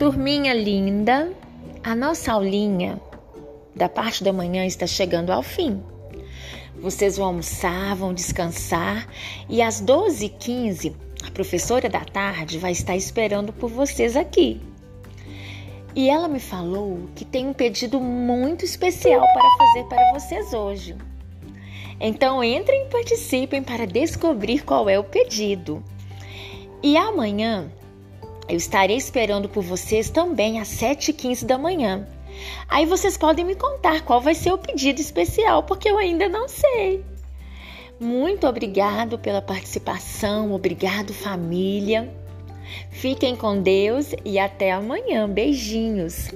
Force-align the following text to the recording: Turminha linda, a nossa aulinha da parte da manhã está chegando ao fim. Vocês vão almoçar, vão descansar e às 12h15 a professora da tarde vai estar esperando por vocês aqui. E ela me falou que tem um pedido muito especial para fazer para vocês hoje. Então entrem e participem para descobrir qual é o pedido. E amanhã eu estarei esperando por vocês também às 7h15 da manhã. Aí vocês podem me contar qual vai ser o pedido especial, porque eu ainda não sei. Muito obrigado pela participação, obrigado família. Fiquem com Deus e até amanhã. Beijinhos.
Turminha 0.00 0.54
linda, 0.54 1.30
a 1.84 1.94
nossa 1.94 2.32
aulinha 2.32 2.98
da 3.76 3.86
parte 3.86 4.24
da 4.24 4.32
manhã 4.32 4.64
está 4.64 4.86
chegando 4.86 5.28
ao 5.28 5.42
fim. 5.42 5.82
Vocês 6.80 7.18
vão 7.18 7.26
almoçar, 7.26 7.94
vão 7.96 8.14
descansar 8.14 9.06
e 9.46 9.60
às 9.60 9.82
12h15 9.82 10.94
a 11.22 11.30
professora 11.30 11.86
da 11.86 12.00
tarde 12.00 12.58
vai 12.58 12.72
estar 12.72 12.96
esperando 12.96 13.52
por 13.52 13.68
vocês 13.68 14.16
aqui. 14.16 14.58
E 15.94 16.08
ela 16.08 16.28
me 16.28 16.40
falou 16.40 17.00
que 17.14 17.26
tem 17.26 17.48
um 17.48 17.52
pedido 17.52 18.00
muito 18.00 18.64
especial 18.64 19.20
para 19.20 19.50
fazer 19.58 19.84
para 19.84 20.12
vocês 20.14 20.54
hoje. 20.54 20.96
Então 22.00 22.42
entrem 22.42 22.86
e 22.86 22.88
participem 22.88 23.62
para 23.62 23.86
descobrir 23.86 24.64
qual 24.64 24.88
é 24.88 24.98
o 24.98 25.04
pedido. 25.04 25.84
E 26.82 26.96
amanhã 26.96 27.70
eu 28.50 28.56
estarei 28.56 28.96
esperando 28.96 29.48
por 29.48 29.62
vocês 29.62 30.10
também 30.10 30.60
às 30.60 30.68
7h15 30.68 31.44
da 31.44 31.56
manhã. 31.56 32.06
Aí 32.68 32.86
vocês 32.86 33.16
podem 33.16 33.44
me 33.44 33.54
contar 33.54 34.02
qual 34.02 34.20
vai 34.20 34.34
ser 34.34 34.52
o 34.52 34.58
pedido 34.58 35.00
especial, 35.00 35.62
porque 35.62 35.88
eu 35.88 35.98
ainda 35.98 36.28
não 36.28 36.48
sei. 36.48 37.04
Muito 38.00 38.46
obrigado 38.46 39.18
pela 39.18 39.42
participação, 39.42 40.52
obrigado 40.52 41.12
família. 41.12 42.12
Fiquem 42.90 43.36
com 43.36 43.60
Deus 43.60 44.14
e 44.24 44.38
até 44.38 44.72
amanhã. 44.72 45.28
Beijinhos. 45.28 46.30